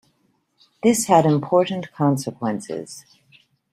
[0.81, 3.05] This had important consequences.